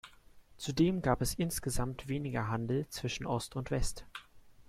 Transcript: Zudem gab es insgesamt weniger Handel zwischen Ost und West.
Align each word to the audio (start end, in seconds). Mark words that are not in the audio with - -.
Zudem 0.57 1.03
gab 1.03 1.21
es 1.21 1.35
insgesamt 1.35 2.07
weniger 2.07 2.47
Handel 2.47 2.87
zwischen 2.89 3.27
Ost 3.27 3.55
und 3.55 3.69
West. 3.69 4.07